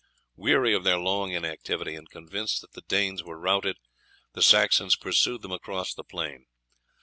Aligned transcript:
Weary 0.35 0.73
of 0.73 0.83
their 0.83 0.97
long 0.97 1.31
inactivity, 1.31 1.93
and 1.93 2.09
convinced 2.09 2.61
that 2.61 2.71
the 2.73 2.81
Danes 2.81 3.23
were 3.23 3.37
routed, 3.37 3.77
the 4.33 4.41
Saxons 4.41 4.95
pursued 4.95 5.43
them 5.43 5.51
across 5.51 5.93
the 5.93 6.03
plain. 6.03 6.47